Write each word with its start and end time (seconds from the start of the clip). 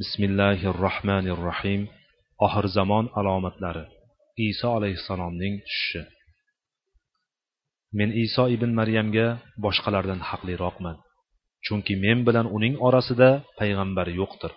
bismillahi 0.00 0.66
rohmanir 0.84 1.38
rohim 1.48 1.82
oxir 2.46 2.66
zamon 2.76 3.06
alomatlari. 3.18 3.84
Iso 4.48 4.68
alayhissalomning 4.78 5.54
tushishi. 5.66 6.02
Men 7.98 8.10
iso 8.24 8.44
ibn 8.56 8.70
maryamga 8.80 9.26
boshqalardan 9.64 10.20
haqliroqman. 10.28 10.96
Chunki 11.66 11.94
men 12.04 12.18
bilan 12.26 12.46
uning 12.56 12.74
orasida 12.86 13.30
payg'ambar 13.58 14.08
yo'qdir. 14.20 14.52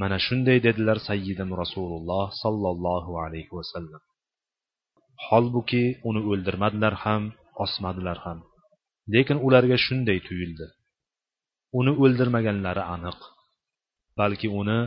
Mana 0.00 0.16
shunday 0.26 0.58
dedilar 0.66 0.98
sayyidim 1.08 1.50
rasululloh 1.62 2.24
sollallohu 2.42 3.12
alayhi 3.24 3.52
vasallam 3.58 4.02
holbuki 5.26 5.84
uni 6.08 6.20
o'ldirmadilar 6.30 6.94
ham 7.04 7.22
osmadilar 7.64 8.18
ham. 8.26 8.38
Lekin 9.14 9.38
ularga 9.46 9.76
shunday 9.86 10.18
tuyuldi. 10.26 10.66
Uni 11.78 11.92
o'ldirmaganlari 12.02 12.84
aniq. 12.96 13.18
Balki 14.20 14.48
uni 14.60 14.80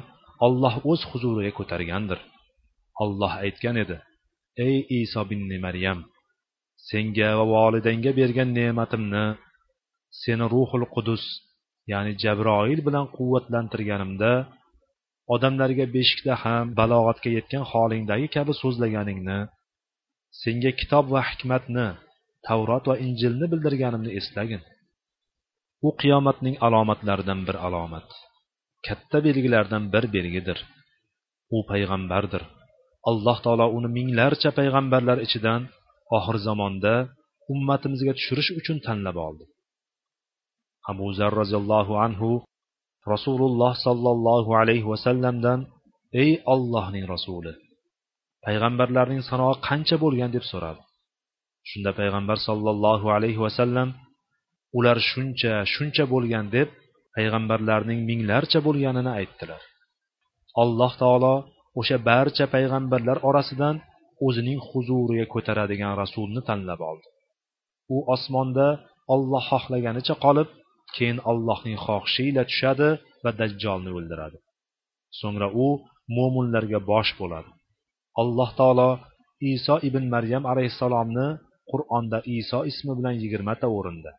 olloh 0.46 0.76
o'z 0.92 1.02
huzuriga 1.10 1.52
ko'targandir. 1.60 2.20
Olloh 3.04 3.34
aytgan 3.46 3.76
edi 3.84 3.98
ey 4.68 4.76
iso 5.00 5.22
bin 5.30 5.42
maryam 5.66 6.00
senga 6.90 7.30
va 7.40 7.46
volidangga 7.56 8.12
bergan 8.20 8.50
ne'matimni 8.60 9.26
seni 10.22 10.46
ruhul 10.54 10.84
qudus 10.96 11.24
ya'ni 11.92 12.12
jabroil 12.24 12.80
bilan 12.88 13.06
quvvatlantirganimda 13.16 14.32
odamlarga 15.34 15.86
beshikda 15.96 16.34
ham 16.44 16.66
balog'atga 16.80 17.30
yetgan 17.38 17.64
holingdagi 17.72 18.28
kabi 18.36 18.54
so'zlaganingni 18.62 19.40
senga 20.42 20.72
kitob 20.80 21.06
va 21.14 21.22
hikmatni 21.30 21.88
tavrot 22.48 22.84
va 22.90 22.96
injilni 23.06 23.46
bildirganimni 23.52 24.12
eslagin. 24.20 24.62
U 25.88 25.90
qiyomatning 26.02 26.56
alomatlaridan 26.68 27.40
bir 27.48 27.58
alomat. 27.68 28.08
Katta 28.88 29.18
belgilardan 29.28 29.84
bir 29.94 30.06
belgidir. 30.16 30.60
U 31.56 31.58
payg'ambardir. 31.72 32.44
Alloh 33.10 33.38
taolo 33.46 33.68
uni 33.78 33.90
minglarcha 33.98 34.50
payg'ambarlar 34.60 35.18
ichidan 35.26 35.62
oxir 36.18 36.38
zamonda 36.48 36.94
ummatimizga 37.54 38.14
tushirish 38.18 38.50
uchun 38.60 38.78
tanlab 38.86 39.18
oldi. 39.28 39.46
Abu 40.92 41.08
zar 41.20 41.32
roziyallohu 41.42 41.94
anhu 42.06 42.30
rasululloh 43.14 43.74
sollallohu 43.86 44.52
alayhi 44.62 44.88
vasallamdan 44.94 45.60
ey 46.24 46.32
ollohning 46.54 47.06
rasuli 47.14 47.54
payg'ambarlarning 48.46 49.22
sanog'i 49.30 49.58
qancha 49.68 49.96
bo'lgan? 50.04 50.30
deb 50.36 50.46
so'radi. 50.52 50.82
Shunda 51.70 51.92
payg'ambar 52.00 52.38
sollallohu 52.48 53.08
alayhi 53.18 53.40
vasallam 53.46 53.90
ular 54.78 54.98
shuncha 55.12 55.54
shuncha 55.74 56.04
bo'lgan 56.14 56.46
deb 56.56 56.70
payg'ambarlarning 57.16 58.00
minglarcha 58.10 58.60
bo'lganini 58.68 59.12
aytdilar. 59.20 59.62
Alloh 60.64 60.92
taolo 61.02 61.36
o'sha 61.80 61.98
barcha 62.10 62.46
payg'ambarlar 62.56 63.18
orasidan 63.30 63.76
o'zining 64.28 64.60
huzuriga 64.70 65.26
ko'taradigan 65.34 65.94
rasulni 66.02 66.42
tanlab 66.50 66.82
oldi. 66.92 67.08
U 67.96 67.98
osmonda 68.16 68.68
olloh 69.14 69.44
xohlaganicha 69.52 70.16
qolib 70.26 70.50
keyin 70.96 71.20
allohning 71.32 71.78
xohishi 71.86 72.24
ila 72.32 72.44
tushadi 72.50 72.90
va 73.24 73.32
dajjolni 73.40 73.92
o'ldiradi. 73.98 74.38
So'ngra 75.20 75.48
u 75.66 75.68
mo'minlarga 76.18 76.80
bosh 76.92 77.12
bo'ladi. 77.22 77.50
Alloh 78.22 78.50
taolo 78.60 78.90
iso 79.54 79.76
ibn 79.90 80.04
maryam 80.16 80.44
alayhissalomni 80.52 81.28
qur'onda 81.72 82.20
iso 82.40 82.60
ismi 82.72 82.94
bilan 82.98 83.16
yigirmata 83.24 83.68
o'rinda 83.78 84.12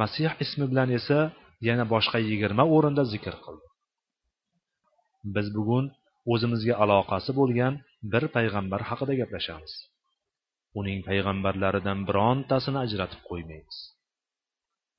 masih 0.00 0.30
ismi 0.44 0.64
bilan 0.70 0.88
esa 0.98 1.18
yana 1.68 1.84
boshqa 1.94 2.18
yigirma 2.28 2.64
o'rinda 2.74 3.04
zikr 3.12 3.34
qildi. 3.44 3.66
Biz 5.34 5.46
bugun 5.56 5.84
o'zimizga 6.32 6.74
aloqasi 6.84 7.30
bo'lgan 7.40 7.74
bir 8.12 8.24
payg'ambar 8.36 8.80
haqida 8.88 9.14
gaplashamiz. 9.20 9.72
Uning 10.80 10.98
payg'ambarlaridan 11.08 11.98
birontasini 12.08 12.78
ajratib 12.84 13.20
qo'ymaymiz. 13.30 13.78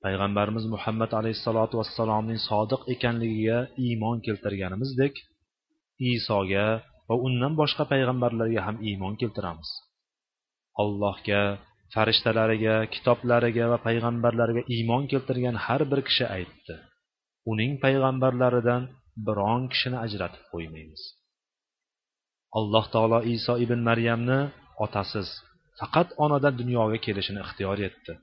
Payg'ambarimiz 0.03 0.65
muhammad 0.73 1.11
alayhissalotu 1.19 1.75
vassalomning 1.81 2.39
sodiq 2.49 2.81
ekanligiga 2.93 3.59
iymon 3.85 4.17
keltirganimizdek 4.25 5.13
isoga 6.13 6.67
va 7.09 7.15
undan 7.27 7.53
boshqa 7.61 7.83
payg'ambarlarga 7.91 8.61
ham 8.67 8.77
iymon 8.89 9.13
keltiramiz. 9.21 9.69
Allohga 10.81 11.41
farishtalariga 11.93 12.75
kitoblariga 12.93 13.65
va 13.71 13.77
payg'ambarlariga 13.87 14.63
iymon 14.75 15.03
keltirgan 15.11 15.55
har 15.65 15.81
bir 15.91 15.99
kishi 16.07 16.25
aytdi 16.37 16.75
uning 17.51 17.71
payg'ambarlaridan 17.83 18.81
biron 19.27 19.61
kishini 19.71 19.97
ajratib 20.05 20.43
qo'ymaymiz. 20.51 21.01
Alloh 22.59 22.85
taolo 22.93 23.19
iso 23.35 23.53
ibn 23.65 23.79
maryamni 23.89 24.39
otasiz 24.85 25.27
faqat 25.79 26.07
onadan 26.23 26.53
dunyoga 26.61 26.97
kelishini 27.05 27.39
ixtiyor 27.45 27.79
etdi 27.89 28.13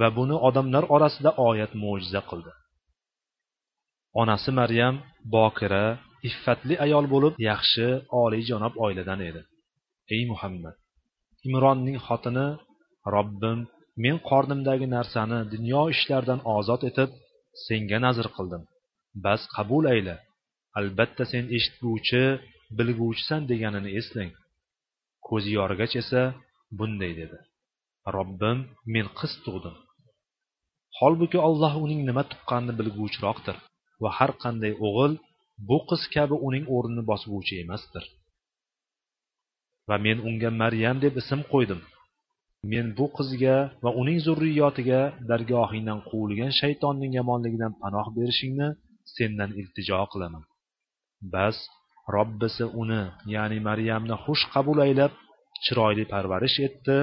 va 0.00 0.08
buni 0.18 0.36
odamlar 0.48 0.84
orasida 0.94 1.30
oyat 1.48 1.72
mo'jiza 1.82 2.20
qildi. 2.30 2.52
Onasi 4.20 4.50
maryam 4.60 4.94
bokira 5.34 5.84
iffatli 6.28 6.74
ayol 6.84 7.06
bo'lib 7.14 7.34
yaxshi 7.50 7.86
oliyjanob 8.22 8.74
oiladan 8.84 9.20
edi. 9.28 9.40
Ey 10.14 10.22
muhammad 10.32 10.76
imronning 11.46 11.98
xotini 12.06 12.46
robbim 13.14 13.58
men 14.04 14.16
qornimdagi 14.30 14.86
narsani 14.96 15.38
dunyo 15.54 15.82
ishlaridan 15.94 16.40
ozod 16.56 16.82
etib 16.90 17.10
senga 17.66 17.98
nazr 18.06 18.26
qildim. 18.36 18.62
Bas 19.24 19.42
qabul 19.56 19.84
ayla. 19.94 20.16
Albatta 20.78 21.24
sen 21.32 21.44
eshitguvchi 21.56 22.22
bilguvchisan 22.78 23.42
deganini 23.50 23.90
eslang. 24.00 24.32
Ko'zi 25.26 25.50
yorigach 25.58 25.94
esa 26.02 26.22
bunday 26.78 27.12
dedi. 27.20 27.38
Robbim 28.16 28.58
men 28.94 29.06
qiz 29.18 29.32
tug'dim. 29.44 29.76
Holbuki 30.98 31.38
olloh 31.48 31.74
uning 31.84 32.00
nima 32.08 32.22
tuqqanini 32.30 32.74
bilguvchiroqdir 32.80 33.56
va 34.02 34.10
har 34.18 34.32
qanday 34.42 34.72
o'g'il 34.86 35.12
bu 35.68 35.78
qiz 35.88 36.02
kabi 36.14 36.36
uning 36.48 36.64
o'rnini 36.76 37.02
bosguvchi 37.10 37.54
emasdir. 37.64 38.04
Va 39.88 39.96
men 40.04 40.18
unga 40.28 40.50
maryam 40.62 40.96
deb 41.04 41.14
ism 41.22 41.40
qo'ydim. 41.52 41.80
Men 42.72 42.86
bu 42.98 43.06
qizga 43.16 43.56
va 43.84 43.90
uning 44.00 44.18
zurriyotiga 44.26 45.00
dargohingdan 45.30 46.00
quvilgan 46.08 46.52
shaytonning 46.60 47.12
yomonligidan 47.18 47.72
panoh 47.82 48.06
berishingni 48.16 48.68
sendan 49.16 49.50
iltijo 49.60 50.00
qilaman. 50.12 50.44
Bas 51.34 51.56
robbisi 52.14 52.64
uni 52.82 53.02
ya'ni 53.34 53.58
maryamni 53.68 54.16
xush 54.24 54.44
qabul 54.54 54.78
aylab 54.86 55.12
chiroyli 55.64 56.04
parvarish 56.12 56.58
etdi 56.68 56.98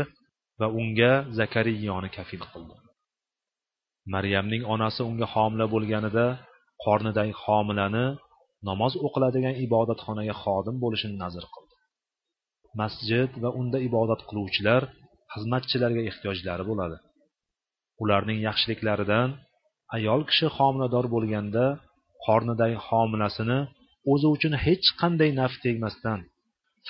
va 0.59 0.67
unga 0.79 1.13
zakariyoni 1.39 2.09
kafil 2.17 2.41
qildi. 2.51 2.75
Maryamning 4.15 4.63
onasi 4.73 5.01
unga 5.09 5.27
homila 5.33 5.65
bo'lganida 5.73 6.27
qornidagi 6.85 7.33
homilani 7.43 8.05
namoz 8.69 8.93
o'qiladigan 9.05 9.55
ibodatxonaga 9.65 10.35
xodim 10.43 10.75
bo'lishini 10.83 11.17
nazr 11.23 11.45
qildi. 11.53 11.75
Masjid 12.81 13.31
va 13.43 13.49
unda 13.59 13.77
ibodat 13.87 14.21
qiluvchilar 14.29 14.83
xizmatchilarga 15.35 16.01
ehtiyojlari 16.09 16.63
bo'ladi. 16.69 16.97
Ularning 18.03 18.39
yaxshiliklaridan 18.47 19.29
ayol 19.97 20.21
kishi 20.29 20.47
homilador 20.57 21.05
bo'lganda 21.15 21.65
qornidagi 22.25 22.77
homilasini 22.87 23.59
o'zi 24.11 24.27
uchun 24.35 24.53
hech 24.65 24.87
qanday 25.01 25.29
naf 25.39 25.53
tegmasdan 25.63 26.19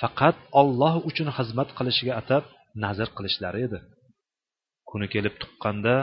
faqat 0.00 0.36
olloh 0.60 0.94
uchun 1.10 1.28
xizmat 1.36 1.68
qilishiga 1.78 2.14
atab 2.20 2.44
nazr 2.84 3.08
qilishlari 3.16 3.60
edi. 3.66 3.78
Kuni 4.90 5.06
kelib 5.14 5.34
tuqqanda 5.42 5.94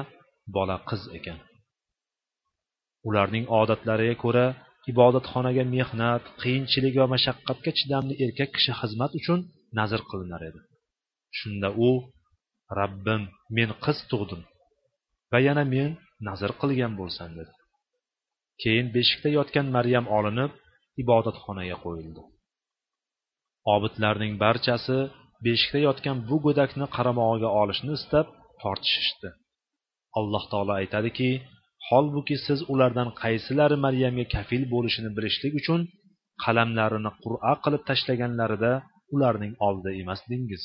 bola 0.56 0.78
qiz 0.90 1.02
ekan. 1.18 1.40
Ularning 3.08 3.46
odatlariga 3.60 4.16
ko'ra 4.24 4.46
ibodatxonaga 4.92 5.64
mehnat 5.76 6.24
qiyinchilik 6.42 6.94
va 7.02 7.08
mashaqqatga 7.16 7.72
chidamli 7.80 8.14
erkak 8.26 8.50
kishi 8.56 8.72
xizmat 8.82 9.12
uchun 9.20 9.40
nazr 9.80 10.02
qilinar 10.10 10.42
edi. 10.50 10.60
Shunda 11.40 11.70
u 11.88 11.90
rabbim 12.80 13.22
men 13.58 13.70
qiz 13.84 13.98
tug'dim 14.12 14.42
va 15.32 15.40
yana 15.48 15.64
men 15.76 15.92
nazr 16.28 16.52
qilgan 16.62 16.94
bo'lsam 17.00 17.30
dedi. 17.40 17.54
Keyin 18.62 18.88
beshikda 18.96 19.30
yotgan 19.38 19.68
maryam 19.78 20.06
olinib 20.18 20.52
ibodatxonaga 21.04 21.78
qo'yildi. 21.86 22.22
Obidlarning 23.76 24.34
barchasi 24.44 24.98
beshikda 25.46 25.80
yotgan 25.88 26.18
bu 26.30 26.38
go'dakni 26.46 26.86
qaramog'iga 26.96 27.50
olishni 27.62 27.92
istab 28.00 28.28
tortishishdi. 28.62 29.30
Alloh 30.20 30.44
taolo 30.52 30.74
aytadiki 30.82 31.30
holbuki 31.90 32.36
siz 32.46 32.60
ulardan 32.74 33.10
qaysilari 33.22 33.78
maryamga 33.86 34.26
kafil 34.36 34.64
bo'lishini 34.74 35.10
bilishlik 35.18 35.54
uchun 35.62 35.82
qalamlarini 36.44 37.12
qur'a 37.24 37.54
qilib 37.64 37.84
tashlaganlarida 37.90 38.72
ularning 39.16 39.54
oldida 39.68 39.92
emasdingiz. 40.02 40.64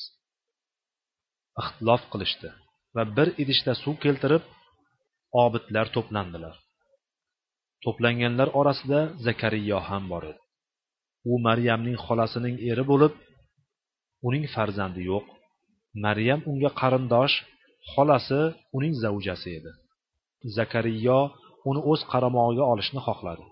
Ixtilof 1.63 2.03
qilishdi 2.13 2.49
va 2.97 3.03
bir 3.17 3.29
idishda 3.43 3.73
suv 3.83 3.95
keltirib 4.05 4.45
obidlar 5.45 5.87
to'plandilar. 5.97 6.55
To'planganlar 7.85 8.49
orasida 8.61 9.01
zakariyo 9.27 9.79
ham 9.89 10.05
bor 10.13 10.23
edi. 10.31 10.41
U 11.31 11.33
maryamning 11.47 11.99
xolasining 12.07 12.57
eri 12.71 12.85
bo'lib 12.91 13.13
uning 14.29 14.45
farzandi 14.55 15.03
yo'q. 15.11 15.25
Maryam 16.05 16.41
unga 16.51 16.71
qarindosh 16.81 17.37
xolasi 17.93 18.41
uning 18.77 18.95
zavjasi 19.03 19.49
edi. 19.59 19.73
Zakariyo 20.57 21.21
uni 21.69 21.81
o'z 21.91 22.01
qaramog'iga 22.13 22.65
olishni 22.73 23.01
xohladi. 23.07 23.45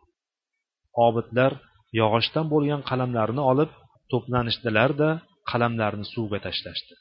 Obidlar 1.06 1.52
yog'ochdan 2.00 2.46
bo'lgan 2.52 2.82
qalamlarni 2.90 3.42
olib 3.50 3.70
to'planishdilarda 4.12 5.08
qalamlarni 5.50 6.06
suvga 6.14 6.38
tashlashdi. 6.46 6.94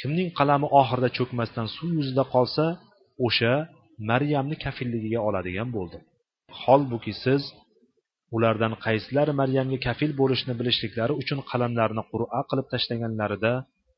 Kimning 0.00 0.28
qalami 0.38 0.66
oxirida 0.80 1.08
cho'kmasdan 1.16 1.66
suv 1.76 1.90
yuzida 1.98 2.24
qolsa 2.34 2.64
o'sha 3.26 3.54
maryamni 4.10 4.56
kafilligiga 4.64 5.20
oladigan 5.28 5.68
bo'ldi. 5.76 5.98
Holbuki 6.62 7.12
siz 7.24 7.42
ulardan 8.36 8.74
qaysilar 8.84 9.28
maryamga 9.40 9.78
kafil 9.86 10.10
bo'lishni 10.20 10.52
bilishliklari 10.60 11.12
uchun 11.22 11.40
qalamlarini 11.50 12.04
qur'a 12.12 12.40
qilib 12.50 12.66
tashlaganlarida 12.72 13.52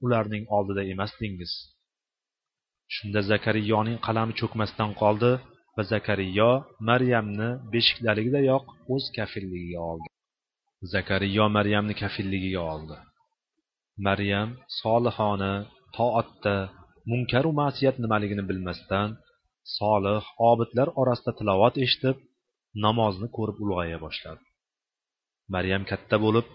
ularning 0.05 0.45
oldida 0.57 0.83
emasdingiz. 0.93 1.53
Shunda 2.95 3.21
zakariyoning 3.33 3.99
qalami 4.07 4.33
cho'kmasdan 4.41 4.91
qoldi 5.03 5.33
va 5.77 5.83
zakariyo 5.93 6.51
maryamni 6.91 7.49
beshikdaligidayoq 7.73 8.65
o'z 8.95 9.05
kafilligiga 9.17 9.81
oldi. 9.91 10.09
Zakariyo 10.95 11.45
maryamni 11.57 11.95
kafilligiga 12.03 12.63
oldi. 12.75 12.97
Maryam 14.07 14.49
solihona 14.81 15.53
toatda 15.97 16.57
munkaru 17.11 17.51
ma'siyat 17.61 17.97
nimaligini 18.05 18.45
bilmasdan 18.51 19.09
solih 19.79 20.25
obidlar 20.51 20.89
orasida 21.01 21.33
tilovat 21.39 21.75
eshitib 21.85 22.17
namozni 22.85 23.29
ko'rib 23.37 23.59
ulg'aya 23.65 23.99
boshladi. 24.05 24.43
Maryam 25.55 25.83
katta 25.91 26.17
bo'lib 26.25 26.47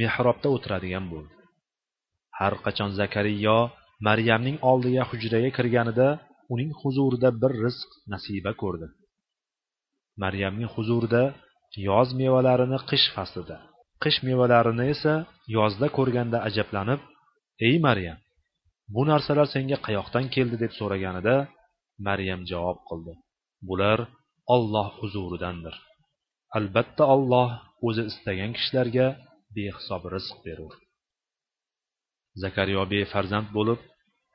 mehrobda 0.00 0.48
o'tiradigan 0.56 1.04
bo'ldi. 1.12 1.34
Har 2.38 2.54
qachon 2.64 2.90
zakariyo 3.00 3.58
maryamning 4.08 4.56
oldiga 4.70 5.02
hujraga 5.10 5.50
kirganida 5.58 6.08
uning 6.52 6.70
huzurida 6.80 7.28
bir 7.42 7.52
rizq 7.64 7.90
nasiba 8.12 8.52
ko'rdi. 8.62 8.86
Maryamning 10.24 10.70
huzurida 10.76 11.22
yoz 11.88 12.08
mevalarini 12.20 12.78
qish 12.90 13.06
faslida 13.16 13.56
qish 14.02 14.18
mevalarini 14.28 14.84
esa 14.94 15.14
yozda 15.56 15.86
ko'rganda 15.96 16.38
ajablanib 16.48 17.00
ey 17.66 17.74
maryam 17.86 18.18
bu 18.94 19.02
narsalar 19.10 19.48
senga 19.54 19.78
qayoqdan 19.86 20.26
keldi 20.34 20.56
deb 20.64 20.72
so'raganida 20.78 21.34
maryam 22.06 22.42
javob 22.50 22.78
qildi. 22.88 23.12
Bular 23.68 23.98
olloh 24.54 24.88
huzuridandir. 25.00 25.74
Albatta 26.58 27.04
olloh 27.14 27.50
o'zi 27.86 28.02
istagan 28.10 28.50
kishilarga 28.56 29.06
behisob 29.56 30.02
rizq 30.14 30.36
berur. 30.46 30.74
Zakariyo 32.42 32.82
befarzand 32.92 33.48
bo'lib 33.56 33.80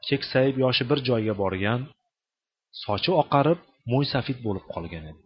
keksayib 0.07 0.56
yoshi 0.63 0.83
bir 0.89 1.00
joyga 1.09 1.33
borgan 1.44 1.81
sochi 2.83 3.12
oqarib 3.24 3.59
mo'ysafid 3.92 4.38
bo'lib 4.45 4.65
qolgan 4.74 5.04
edi. 5.12 5.21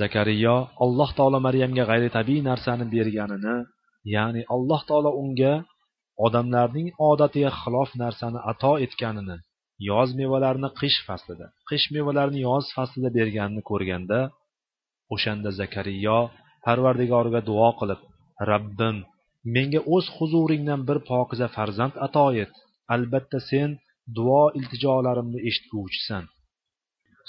Zakariyo 0.00 0.56
alloh 0.84 1.10
taolo 1.18 1.38
maryamga 1.46 1.84
g'ayritabiiy 1.90 2.42
narsani 2.50 2.84
berganini 2.94 3.56
ya'ni 4.14 4.42
alloh 4.54 4.80
taolo 4.88 5.10
unga 5.22 5.54
odamlarning 6.26 6.88
odatiga 7.10 7.50
xilof 7.60 7.90
narsani 8.02 8.40
ato 8.52 8.72
etganini 8.86 9.36
yoz 9.90 10.08
mevalarini 10.20 10.70
qish 10.80 10.98
faslida 11.08 11.46
qish 11.70 11.86
mevalarini 11.96 12.40
yoz 12.48 12.66
faslida 12.76 13.10
berganini 13.18 13.62
ko'rganda 13.70 14.20
o'shanda 15.14 15.50
zakariyo 15.60 16.18
parvardigoriga 16.66 17.40
duo 17.50 17.70
qilib 17.80 18.00
rabbim 18.50 18.96
menga 19.56 19.80
o'z 19.94 20.06
huzuringdan 20.16 20.80
bir 20.88 20.98
pokiza 21.10 21.48
farzand 21.56 21.94
ato 22.06 22.26
et. 22.44 22.52
Albatta 22.94 23.38
sen 23.50 23.70
duo 24.16 24.42
iltijolarimni 24.58 25.38
eshitguvchisan. 25.48 26.24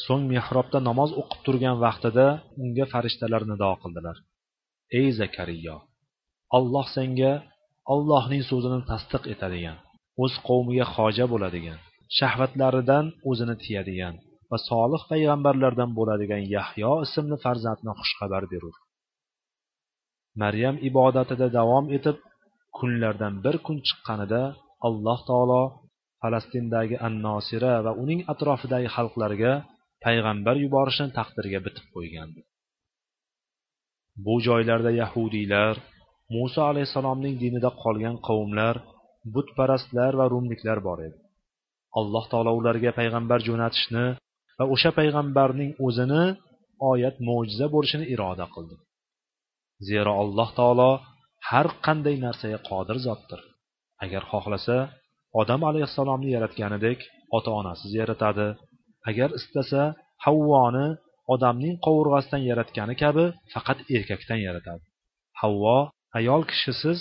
So'ng 0.05 0.23
mehrobda 0.33 0.79
namoz 0.89 1.11
o'qib 1.21 1.39
turgan 1.45 1.77
vaqtida 1.85 2.27
unga 2.63 2.85
farishtalar 2.93 3.43
nido 3.51 3.71
qildilar. 3.81 4.17
Ey 4.99 5.07
zakariyo 5.19 5.77
alloh 6.57 6.87
senga 6.95 7.33
ollohning 7.93 8.43
so'zini 8.49 8.79
tasdiq 8.91 9.23
etadigan 9.33 9.77
o'z 10.23 10.33
qavmiga 10.47 10.85
hoja 10.95 11.25
bo'ladigan 11.33 11.79
shahvatlaridan 12.17 13.05
o'zini 13.29 13.55
tiyadigan 13.63 14.15
va 14.51 14.57
solih 14.69 15.01
payg'ambarlardan 15.11 15.89
bo'ladigan 15.99 16.43
yahyo 16.55 16.91
ismli 17.05 17.37
farzandni 17.45 17.91
xushxabar 17.99 18.43
berur. 18.53 18.75
Maryam 20.41 20.75
ibodatida 20.89 21.47
davom 21.59 21.85
etib 21.97 22.17
kunlardan 22.77 23.33
bir 23.45 23.55
kun 23.65 23.77
chiqqanida 23.87 24.41
alloh 24.87 25.19
taolo 25.29 25.63
falastindagi 26.21 26.95
annosira 27.07 27.73
va 27.85 27.91
uning 28.03 28.21
atrofidagi 28.33 28.89
xalqlarga 28.95 29.53
payg'ambar 30.05 30.55
yuborishni 30.63 31.07
taqdirga 31.17 31.59
bitib 31.65 31.85
qo'ygandi. 31.95 32.41
Bu 34.25 34.35
joylarda 34.47 34.91
yahudiylar 35.01 35.75
muso 36.35 36.59
alayhissalomning 36.71 37.35
dinida 37.43 37.69
qolgan 37.83 38.15
qavmlar 38.27 38.75
butparastlar 39.33 40.11
va 40.19 40.25
rumliklar 40.33 40.79
bor 40.87 40.99
edi. 41.07 41.17
Alloh 41.99 42.25
taolo 42.31 42.51
ularga 42.59 42.91
payg'ambar 42.99 43.39
jo'natishni 43.47 44.05
va 44.57 44.65
o'sha 44.73 44.91
payg'ambarning 44.99 45.71
o'zini 45.85 46.23
oyat 46.91 47.15
mo'jiza 47.27 47.65
bo'lishini 47.73 48.05
iroda 48.13 48.45
qildi. 48.55 48.75
Zero 49.87 50.11
alloh 50.23 50.49
taolo 50.59 50.91
har 51.49 51.67
qanday 51.85 52.15
narsaga 52.25 52.59
qodir 52.69 52.97
zotdir. 53.07 53.41
Agar 54.03 54.23
xohlasa 54.31 54.77
odam 55.41 55.61
alayhissalomni 55.69 56.29
yaratganidek 56.35 56.99
ota 57.37 57.49
onasiz 57.59 57.91
yaratadi 58.01 58.47
agar 59.09 59.29
istasa 59.39 59.81
havvoni 60.25 60.87
odamning 61.33 61.75
qovurg'asidan 61.85 62.41
yaratgani 62.49 62.95
kabi 63.03 63.25
faqat 63.53 63.79
erkakdan 63.95 64.39
yaratadi. 64.47 64.85
Havvo 65.41 65.77
ayol 66.17 66.43
kishisiz 66.51 66.99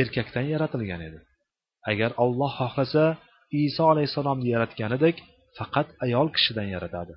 erkakdan 0.00 0.46
yaratilgan 0.54 1.02
edi. 1.08 1.18
Agar 1.90 2.10
olloh 2.24 2.52
xohlasa 2.60 3.04
iso 3.64 3.84
alayhissalomni 3.92 4.48
yaratganidek 4.54 5.16
faqat 5.58 5.88
ayol 6.04 6.28
kishidan 6.36 6.68
yaratadi. 6.74 7.14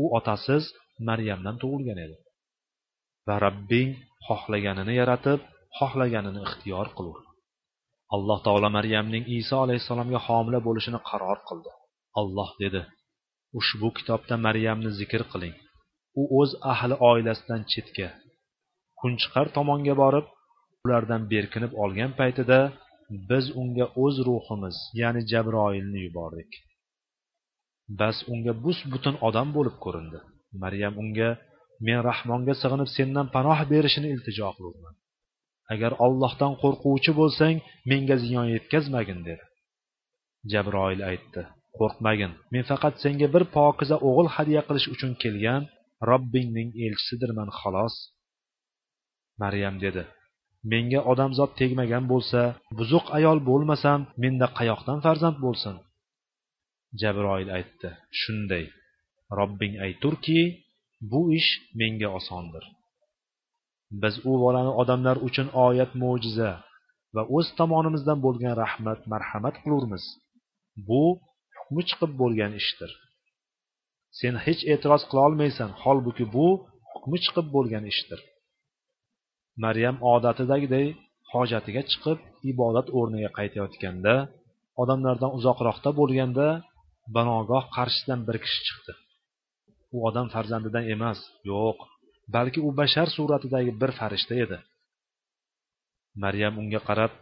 U 0.00 0.02
otasiz 0.18 0.64
maryamdan 1.08 1.56
tug'ilgan 1.62 1.98
edi. 2.06 2.16
Va 3.26 3.36
rabbing 3.46 3.90
xohlaganini 4.26 4.94
yaratib 5.02 5.40
xohlaganini 5.78 6.40
ixtiyor 6.46 6.88
qilur. 6.96 7.18
Alloh 8.14 8.38
taolo 8.46 8.68
maryamning 8.78 9.24
iso 9.38 9.56
alayhissalomga 9.64 10.20
homila 10.26 10.58
bo'lishini 10.66 11.00
qaror 11.10 11.38
qildi. 11.48 11.70
Alloh 12.20 12.50
dedi 12.62 12.82
ushbu 13.58 13.88
kitobda 13.98 14.34
maryamni 14.46 14.90
zikr 15.00 15.22
qiling. 15.32 15.56
U 16.20 16.22
o'z 16.40 16.50
ahli 16.72 16.94
oilasidan 17.10 17.62
chetga 17.72 18.08
kunchiqar 19.00 19.46
tomonga 19.56 19.94
borib 20.02 20.26
ulardan 20.86 21.22
berkinib 21.32 21.72
olgan 21.82 22.12
paytida 22.20 22.58
biz 23.30 23.44
unga 23.60 23.86
o'z 24.04 24.16
ruhimiz 24.28 24.76
ya'ni 25.00 25.22
jabroilni 25.30 26.00
yubordik. 26.06 26.50
Bas 28.00 28.16
unga 28.32 28.52
bus 28.64 28.78
butun 28.92 29.14
odam 29.28 29.48
bo'lib 29.56 29.76
ko'rindi. 29.84 30.18
Maryam 30.62 30.94
unga 31.02 31.30
men 31.86 31.98
rahmonga 32.08 32.54
sig'inib 32.62 32.88
sendan 32.96 33.26
panoh 33.34 33.58
berishini 33.72 34.08
iltijo 34.14 34.48
qilurman 34.56 34.94
agar 35.74 35.92
ollohdan 36.06 36.52
qo'rquvchi 36.62 37.12
bo'lsang 37.20 37.56
menga 37.90 38.16
ziyon 38.24 38.46
yetkazmagin 38.54 39.20
dedi. 39.28 39.44
Jabroil 40.52 41.00
aytdi 41.10 41.42
qo'rqmagin 41.78 42.32
men 42.52 42.64
faqat 42.70 42.94
senga 43.04 43.28
bir 43.34 43.44
pokiza 43.56 43.96
o'g'il 44.08 44.28
hadya 44.36 44.60
qilish 44.68 44.88
uchun 44.94 45.12
kelgan 45.22 45.62
robbingning 46.10 46.70
elchisidirman 46.84 47.50
xolos. 47.60 47.94
Maryam 49.42 49.76
dedi 49.84 50.02
menga 50.72 51.00
odamzod 51.12 51.50
tegmagan 51.60 52.04
bo'lsa 52.12 52.40
buzuq 52.78 53.06
ayol 53.18 53.38
bo'lmasam 53.48 54.00
menda 54.22 54.46
qayoqdan 54.58 54.98
farzand 55.06 55.38
bo'lsin? 55.44 55.74
Jabroil 57.00 57.48
aytdi 57.58 57.88
shunday 58.20 58.64
robbing 59.38 59.74
ayturki 59.86 60.40
bu 61.10 61.20
ish 61.38 61.50
menga 61.80 62.08
osondir. 62.18 62.64
Biz 64.02 64.14
u 64.30 64.32
bolani 64.44 64.72
odamlar 64.82 65.16
uchun 65.28 65.48
oyat 65.66 65.92
mo'jiza 66.02 66.52
va 67.14 67.22
o'z 67.36 67.46
tomonimizdan 67.58 68.18
bo'lgan 68.26 68.54
rahmat 68.62 69.00
marhamat 69.12 69.56
qilurmiz. 69.62 70.04
Bu 70.88 71.02
hukmi 71.58 71.82
chiqib 71.88 72.12
bo'lgan 72.20 72.52
ishdir. 72.60 72.90
Sen 74.18 74.34
hech 74.44 74.62
e'tiroz 74.72 75.02
qilolmaysan 75.10 75.70
holbuki 75.82 76.24
bu 76.36 76.46
hukmi 76.92 77.18
chiqib 77.24 77.46
bo'lgan 77.56 77.84
ishdir. 77.92 78.20
Maryam 79.64 79.96
odatidagiday 80.14 80.86
hojatiga 81.32 81.82
chiqib 81.90 82.18
ibodat 82.52 82.86
o'rniga 82.98 83.30
qaytayotganda 83.38 84.14
odamlardan 84.82 85.30
uzoqroqda 85.38 85.90
bo'lganda 86.00 86.46
banogoh 87.16 87.64
qarshisidan 87.76 88.20
bir 88.28 88.36
kishi 88.44 88.60
chiqdi. 88.66 88.92
U 89.94 89.96
odam 90.08 90.26
farzandidan 90.34 90.84
emas 90.94 91.18
yo'q 91.50 91.78
balki 92.34 92.60
u 92.68 92.70
bashar 92.80 93.08
suratidagi 93.16 93.72
bir 93.80 93.90
farishta 93.98 94.34
edi. 94.44 94.58
Maryam 96.22 96.54
unga 96.62 96.80
qarab 96.88 97.12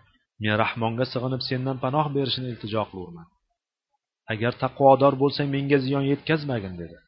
men 0.42 0.54
rahmonga 0.62 1.04
sig'inib 1.12 1.42
sendan 1.48 1.76
panoh 1.84 2.06
berishini 2.16 2.48
iltijo 2.52 2.82
qilurman. 2.90 3.26
Agar 4.32 4.52
taqvodor 4.64 5.14
bo'lsang 5.22 5.48
menga 5.56 5.78
ziyon 5.84 6.04
yetkazmagin 6.12 6.74
dedi. 6.82 6.98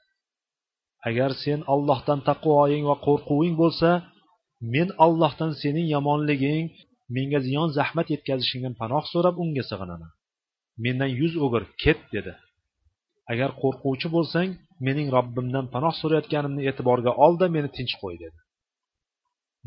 Agar 1.08 1.30
sen 1.44 1.60
allohdan 1.74 2.20
taqvoying 2.30 2.84
va 2.90 2.96
qo'rquving 3.06 3.54
bo'lsa 3.62 3.90
men 4.60 4.88
allohdan 5.04 5.52
sening 5.62 5.86
yomonliging 5.94 6.66
menga 7.16 7.38
ziyon 7.46 7.68
zahmat 7.78 8.06
yetkazishingdan 8.14 8.74
panoh 8.80 9.04
so'rab 9.12 9.36
unga 9.42 9.64
sig'inaman. 9.70 10.10
Mendan 10.84 11.10
yuz 11.20 11.34
o'gir 11.44 11.62
ket 11.82 12.00
dedi. 12.14 12.32
Agar 13.32 13.50
qo'rquvchi 13.62 14.08
bo'lsang 14.16 14.48
mening 14.86 15.08
robbimdan 15.16 15.66
panoh 15.74 15.94
so'rayotganimni 16.00 16.62
e'tiborga 16.70 17.12
olda 17.24 17.46
meni 17.56 17.68
tinch 17.76 17.94
qo'y 18.02 18.16
dedi. 18.24 18.38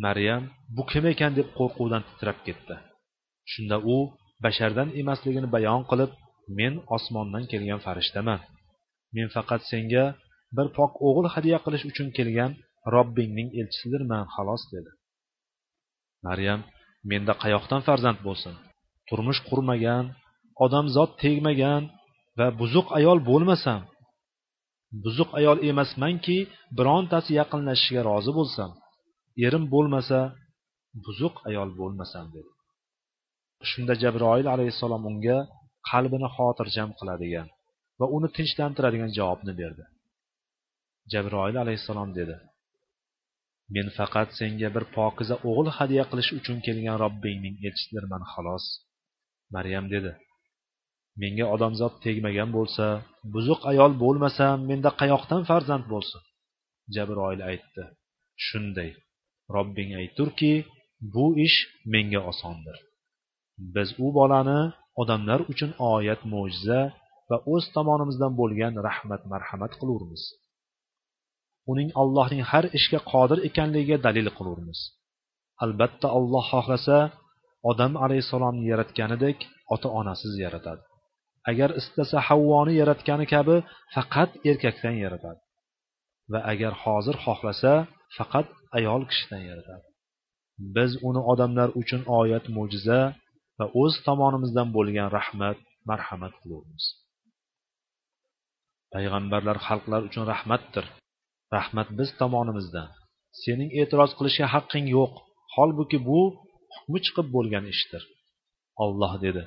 Maryam 0.05 0.43
bu 0.75 0.83
kim 0.91 1.05
ekan? 1.13 1.31
deb 1.39 1.47
qo'rquvdan 1.59 2.03
titrab 2.09 2.37
ketdi. 2.47 2.75
Shunda 3.51 3.77
u 3.93 3.97
bashardan 4.43 4.89
emasligini 5.01 5.49
bayon 5.55 5.81
qilib 5.89 6.11
men 6.59 6.73
osmondan 6.95 7.43
kelgan 7.51 7.79
farishtaman. 7.85 8.39
Men 9.15 9.27
faqat 9.35 9.61
senga 9.71 10.05
bir 10.57 10.67
pok 10.77 10.91
o'g'il 11.07 11.27
hadya 11.35 11.57
qilish 11.65 11.85
uchun 11.91 12.07
kelgan 12.17 12.51
robbingning 12.95 13.49
elchisidirman 13.59 14.23
xolos 14.33 14.63
dedi. 14.73 14.91
Maryam 16.27 16.59
menda 17.11 17.33
qayoqdan 17.43 17.81
farzand 17.87 18.19
bo'lsin? 18.27 18.55
Turmush 19.09 19.41
qurmagan 19.49 20.05
odamzod 20.65 21.11
tegmagan 21.23 21.83
va 22.39 22.47
buzuq 22.61 22.87
ayol 22.99 23.19
bo'lmasam? 23.29 23.81
Buzuq 25.03 25.29
ayol 25.39 25.57
emasmanki 25.69 26.37
birontasi 26.77 27.31
yaqinlashishiga 27.39 28.01
rozi 28.09 28.31
bo'lsam? 28.39 28.71
Erim 29.45 29.63
bo'lmasa 29.73 30.19
buzuq 31.05 31.35
ayol 31.49 31.69
bo'lmasam 31.79 32.25
dedi. 32.35 32.51
Shunda 33.69 33.93
jabroil 34.03 34.47
alayhissalom 34.55 35.03
unga 35.11 35.37
qalbini 35.89 36.27
xotirjam 36.35 36.89
qiladigan 36.99 37.47
va 37.99 38.05
uni 38.15 38.29
tinchlantiradigan 38.37 39.11
javobni 39.17 39.53
berdi. 39.61 39.83
Jabroil 41.13 41.55
alayhissalom 41.63 42.09
dedi 42.19 42.35
men 43.75 43.87
faqat 43.97 44.29
senga 44.39 44.69
bir 44.75 44.85
pokiza 44.97 45.35
o'g'il 45.49 45.69
hadya 45.77 46.03
qilish 46.11 46.31
uchun 46.39 46.57
kelgan 46.65 46.97
robbingning 47.03 47.55
elchisidirman 47.67 48.23
xolos. 48.31 48.65
Maryam 49.55 49.85
dedi 49.93 50.11
menga 51.21 51.45
odamzod 51.55 51.93
tegmagan 52.05 52.49
bo'lsa 52.57 52.85
buzuq 53.33 53.61
ayol 53.71 53.91
bo'lmasam 54.03 54.57
menda 54.69 54.91
qayoqdan 55.01 55.41
farzand 55.49 55.85
bo'lsin? 55.93 56.21
Jabroil 56.95 57.41
aytdi 57.49 57.83
shunday. 58.45 58.89
Robbing 59.55 59.91
aytdurki 60.01 60.53
bu 61.13 61.25
ish 61.47 61.57
menga 61.93 62.21
osondir. 62.31 62.77
Biz 63.75 63.89
u 64.05 64.07
bolani 64.17 64.61
odamlar 65.01 65.39
uchun 65.51 65.71
oyat 65.93 66.21
mo'jiza 66.33 66.81
va 67.29 67.37
o'z 67.53 67.65
tomonimizdan 67.75 68.33
bo'lgan 68.41 68.73
rahmat 68.87 69.21
marhamat 69.31 69.73
qilurmiz. 69.79 70.21
Uning 71.71 71.89
allohning 72.01 72.43
har 72.51 72.65
ishga 72.77 72.99
qodir 73.11 73.39
ekanligiga 73.49 73.97
dalil 74.07 74.27
qilurmiz. 74.37 74.79
Albatta 75.63 76.07
alloh 76.17 76.43
xohlasa 76.53 76.97
odam 77.71 77.93
alayhissalomni 78.03 78.65
yaratganidek 78.71 79.37
ota 79.73 79.87
onasiz 79.99 80.33
yaratadi. 80.45 80.83
Agar 81.51 81.69
istasa 81.79 82.17
havvoni 82.27 82.73
yaratgani 82.81 83.25
kabi 83.33 83.55
faqat 83.95 84.31
erkakdan 84.49 84.95
yaratadi. 85.05 85.41
Va 86.31 86.39
agar 86.51 86.73
hozir 86.83 87.15
xohlasa 87.25 87.73
faqat 88.17 88.47
ayol 88.77 89.01
kishidan 89.11 89.43
yaratadi. 89.49 89.85
Biz 90.75 90.91
uni 91.07 91.21
odamlar 91.31 91.69
uchun 91.81 92.01
oyat 92.19 92.45
mo'jiza 92.57 92.99
va 93.59 93.65
o'z 93.81 93.93
tomonimizdan 94.07 94.67
bo'lgan 94.75 95.09
rahmat 95.17 95.57
marhamat 95.89 96.33
qilurmiz. 96.41 96.83
Payg'ambarlar 98.93 99.57
xalqlar 99.67 100.01
uchun 100.09 100.23
rahmatdir. 100.33 100.85
Rahmat 101.55 101.87
biz 101.99 102.09
tomonimizdan 102.19 102.89
sening 103.43 103.69
e'tiroz 103.81 104.11
qilishga 104.17 104.47
haqqing 104.55 104.85
yo'q. 104.97 105.11
Holbuki 105.55 105.97
bu 106.09 106.21
hukmi 106.73 106.99
chiqib 107.05 107.27
bo'lgan 107.35 107.65
ishdir. 107.73 108.03
Olloh 108.83 109.13
dedi. 109.25 109.43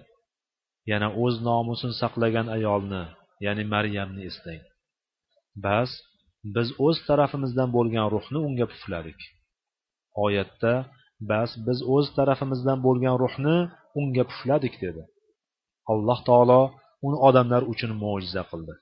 Yana 0.90 1.08
o'z 1.24 1.34
nomusini 1.48 1.94
saqlagan 2.02 2.46
ayolni 2.56 3.04
ya'ni 3.44 3.64
maryamni 3.74 4.22
eslang. 4.30 4.62
Bas 5.64 5.90
biz 6.54 6.68
o'z 6.86 6.96
tarafimizdan 7.08 7.68
bo'lgan 7.76 8.06
ruhni 8.14 8.38
unga 8.48 8.66
pufladik. 8.72 9.20
Oyatda 10.24 10.74
bas 11.30 11.50
biz 11.66 11.78
o'z 11.94 12.06
tarafimizdan 12.18 12.78
bo'lgan 12.86 13.16
ruhni 13.22 13.56
unga 14.00 14.24
pufladik 14.30 14.74
dedi. 14.84 15.02
Alloh 15.92 16.18
taolo 16.28 16.62
uni 17.06 17.18
odamlar 17.28 17.62
uchun 17.72 17.92
mo'jiza 18.02 18.42
qildi. 18.50 18.74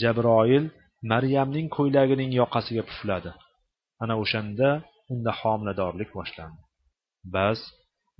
Jabroil 0.00 0.64
maryamning 1.12 1.68
ko'ylagining 1.76 2.30
yoqasiga 2.40 2.82
pufladi. 2.90 3.30
Ana 4.02 4.14
o'shanda 4.22 4.68
unda 5.12 5.32
homiladorlik 5.40 6.10
boshlandi. 6.18 6.60
Bas 7.34 7.60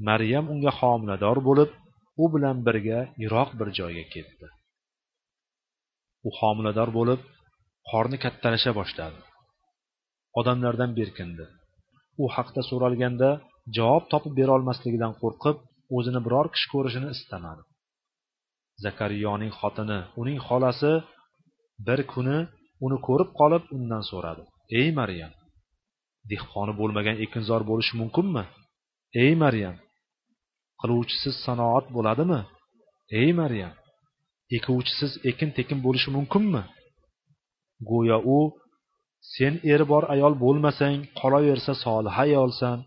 maryam 0.08 0.46
unga 0.54 0.72
homilador 0.80 1.38
bo'lib 1.48 1.70
u 2.22 2.24
bilan 2.34 2.56
birga 2.66 3.00
yiroq 3.22 3.50
bir 3.58 3.68
joyga 3.78 4.04
ketdi. 4.14 4.46
U 6.26 6.30
homilador 6.38 6.90
bo'lib 6.98 7.20
qorni 7.90 8.18
kattalasha 8.24 8.72
boshladi. 8.80 9.20
Odamlardan 10.40 10.90
berkindi. 10.98 11.44
U 12.22 12.24
haqda 12.36 12.60
so'ralganda 12.70 13.30
javob 13.76 14.04
topib 14.12 14.32
berolmasligidan 14.40 15.12
qo'rqib 15.22 15.56
o'zini 15.96 16.20
biror 16.26 16.46
kishi 16.54 16.66
ko'rishini 16.74 17.08
istamadi. 17.16 17.62
Zakariyoning 18.84 19.52
xotini 19.60 20.00
uning 20.20 20.38
xolasi 20.48 20.92
bir 21.86 22.00
kuni 22.12 22.38
uni 22.84 22.98
ko'rib 23.06 23.30
qolib 23.40 23.64
undan 23.76 24.02
so'radi. 24.10 24.42
Ey 24.80 24.88
maryam 25.00 25.32
dehqoni 26.30 26.72
bo'lmagan 26.80 27.16
ekinzor 27.24 27.62
bo'lishi 27.70 27.94
mumkinmi? 28.00 28.44
Ey 29.22 29.32
maryam 29.42 29.76
qiluvchisiz 30.80 31.34
sanoat 31.46 31.84
bo'ladimi? 31.96 32.40
Ey 33.20 33.30
maryam 33.40 33.74
ekuvchisiz 34.56 35.12
ekin 35.30 35.50
tekin 35.56 35.78
bo'lishi 35.86 36.10
mumkinmi? 36.16 36.62
Go'yo 37.90 38.18
u 38.36 38.38
sen 39.34 39.54
eri 39.72 39.84
bor 39.92 40.04
ayol 40.14 40.34
bo'lmasang 40.44 40.98
qolaversa 41.20 41.72
solih 41.84 42.14
ayolsan 42.24 42.78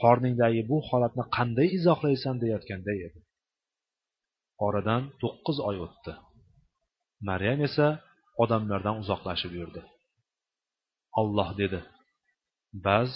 qorningdagi 0.00 0.62
bu 0.70 0.76
holatni 0.88 1.24
qanday 1.36 1.68
izohlaysan 1.78 2.36
deyotganday 2.42 2.98
edi. 3.06 3.18
Oradan 4.66 5.02
to'qqiz 5.22 5.58
oy 5.68 5.76
o'tdi. 5.86 6.12
Maryam 7.28 7.58
esa 7.68 7.86
odamlardan 8.42 8.96
uzoqlashib 9.02 9.52
yurdi. 9.60 9.82
Olloh 11.20 11.50
dedi 11.60 11.80
baz 12.86 13.10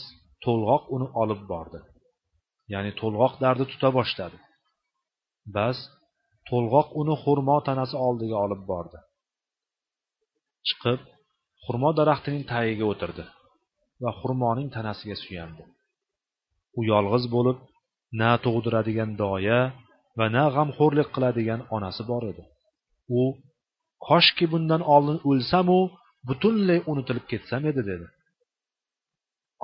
to'lg'oq 0.44 0.84
uni 0.94 1.08
olib 1.22 1.42
bordi. 1.52 1.80
Ya'ni 2.72 2.92
to'lg'oq 3.00 3.34
dardi 3.44 3.64
tuta 3.72 3.88
boshladi. 3.98 4.38
Baz 5.56 5.76
to'lg'oq 6.48 6.88
uni 7.00 7.14
xurmo 7.24 7.56
tanasi 7.68 7.96
oldiga 8.06 8.36
olib 8.44 8.62
bordi. 8.70 8.98
Chiqib 10.68 11.00
xurmo 11.64 11.90
daraxtining 11.98 12.44
tagiga 12.52 12.84
o'tirdi 12.92 13.24
va 14.02 14.10
xurmoning 14.20 14.68
tanasiga 14.76 15.16
suyandi. 15.24 15.62
U 16.78 16.80
yolg'iz 16.92 17.24
bo'lib 17.34 17.58
na 18.20 18.30
tug'diradigan 18.44 19.10
doya 19.22 19.60
va 20.18 20.26
na 20.36 20.44
g'amxo'rlik 20.54 21.08
qiladigan 21.14 21.60
onasi 21.76 22.02
bor 22.10 22.22
edi. 22.32 22.44
U 23.18 23.20
koshki 24.08 24.44
bundan 24.52 24.82
oldin 24.94 25.18
o'lsamu 25.30 25.80
butunlay 26.28 26.80
unutilib 26.90 27.26
ketsam 27.32 27.62
edi 27.70 27.82
dedi. 27.90 28.06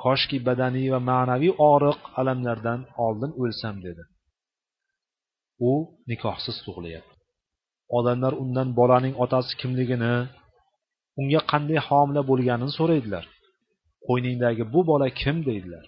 Koshki 0.02 0.38
badaniy 0.48 0.88
va 0.94 1.00
ma'naviy 1.10 1.52
og'riq 1.70 1.98
alamlardan 2.20 2.80
oldin 3.04 3.32
o'lsam 3.42 3.76
dedi. 3.86 4.02
U 5.70 5.72
nikohsiz 6.10 6.56
tug'ilyapti 6.66 7.12
odamlar 7.98 8.32
undan 8.42 8.68
bolaning 8.78 9.14
otasi 9.24 9.52
kimligini 9.60 10.14
unga 11.20 11.40
qanday 11.52 11.80
homila 11.88 12.22
bo'lganini 12.30 12.72
so'raydilar. 12.78 13.24
Qo'yningdagi 14.06 14.64
bu 14.74 14.80
bola 14.90 15.08
kim 15.20 15.36
deydilar. 15.48 15.84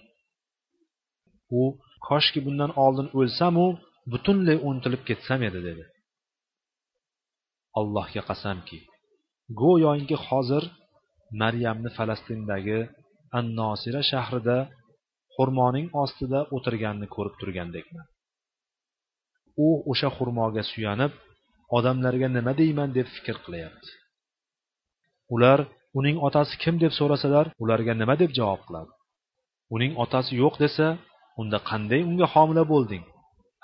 U 1.59 1.61
koshki 2.07 2.39
bundan 2.45 2.71
oldin 2.83 3.07
o'lsamu 3.19 3.67
butunlay 4.11 4.57
unutilib 4.69 5.01
ketsam 5.09 5.39
edi 5.49 5.59
dedi. 5.67 5.83
Allohga 7.79 8.21
qasamki 8.29 8.79
go'yoki 9.61 10.17
hozir 10.27 10.63
maryamni 11.41 11.89
falastindagi 11.97 12.79
annosira 13.39 14.01
shahrida 14.11 14.57
xurmoning 15.35 15.87
ostida 16.03 16.39
o'tirganini 16.55 17.07
ko'rib 17.15 17.35
turgandekman. 17.41 18.05
U 19.65 19.67
o'sha 19.91 20.09
xurmoga 20.17 20.63
suyanib 20.71 21.13
odamlarga 21.77 22.27
nima 22.37 22.53
deyman 22.61 22.89
deb 22.97 23.07
fikr 23.15 23.37
qilyapti. 23.45 23.89
Ular 25.35 25.59
uning 25.99 26.17
otasi 26.27 26.53
kim? 26.63 26.75
deb 26.83 26.93
so'rasalar 26.99 27.45
ularga 27.63 27.93
nima 28.01 28.15
deb 28.21 28.31
javob 28.37 28.61
qiladi? 28.67 28.91
Uning 29.75 29.91
otasi 30.03 30.31
yo'q 30.43 30.55
desa 30.63 30.87
unda 31.41 31.57
qanday 31.69 32.01
unga 32.09 32.27
homila 32.33 32.63
bo'lding? 32.73 33.03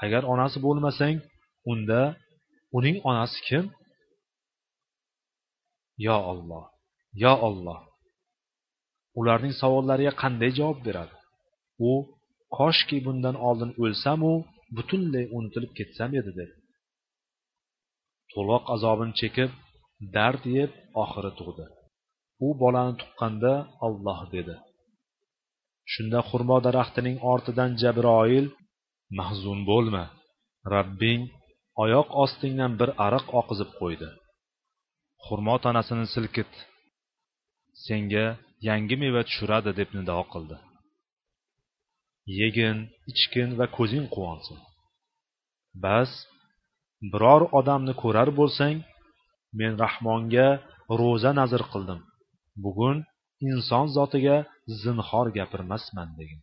Agar 0.03 0.21
onasi 0.33 0.57
bo'lmasang 0.65 1.17
unda 1.71 2.01
uning 2.77 2.95
onasi 3.09 3.39
kim? 3.47 3.63
Yo 6.05 6.17
olloh 6.31 6.65
yo 7.23 7.33
olloh 7.47 7.81
ularning 9.19 9.53
savollariga 9.61 10.13
qanday 10.21 10.51
javob 10.59 10.79
beradi? 10.87 11.15
U 11.89 11.91
koshki 12.57 12.97
bundan 13.05 13.35
oldin 13.47 13.71
o'lsamu 13.83 14.33
butunlay 14.75 15.25
unutilib 15.37 15.71
ketsam 15.79 16.11
edi 16.19 16.31
dedi. 16.39 16.55
To'loq 18.31 18.63
azobini 18.75 19.13
chekib 19.21 19.51
dard 20.15 20.43
yeb 20.57 20.71
oxiri 21.03 21.31
tug'di. 21.39 21.65
U 22.45 22.47
bolani 22.61 22.95
tuqqanda 23.01 23.53
olloh 23.85 24.19
dedi. 24.35 24.55
Shunda 25.91 26.19
xurmo 26.29 26.57
daraxtining 26.67 27.17
ortidan 27.33 27.71
jabroil 27.81 28.45
mahzun 29.19 29.59
bo'lma. 29.69 30.03
Rabbing 30.73 31.21
oyoq 31.83 32.09
ostingdan 32.23 32.73
bir 32.79 32.89
ariq 33.05 33.25
oqizib 33.39 33.69
qo'ydi. 33.79 34.09
Xurmo 35.25 35.55
tanasini 35.63 36.05
silkit 36.13 36.51
senga 37.85 38.25
yangi 38.67 38.95
meva 39.03 39.21
tushiradi 39.27 39.71
deb 39.79 39.89
nido 39.97 40.19
qildi. 40.31 40.57
Yegin 42.39 42.77
ichgin 43.11 43.49
va 43.59 43.65
ko'zing 43.77 44.05
quvonsin. 44.13 44.59
Bas 45.83 46.11
biror 47.11 47.41
odamni 47.59 47.93
ko'rar 48.01 48.29
bo'lsang 48.39 48.77
men 49.59 49.73
rahmonga 49.83 50.47
ro'za 50.99 51.31
nazr 51.39 51.61
qildim. 51.71 51.99
Bugun 52.63 52.97
inson 53.49 53.85
zotiga 53.97 54.37
zinhor 54.81 55.27
gapirmasman 55.37 56.09
degan 56.19 56.41